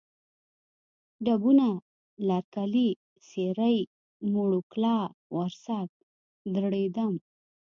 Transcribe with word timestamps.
ډبونه، 1.25 1.67
لرکلی، 2.27 2.89
سېرۍ، 3.27 3.77
موړو 4.31 4.61
کلا، 4.71 4.97
ورسک، 5.37 5.89
دړیدم 6.55 7.13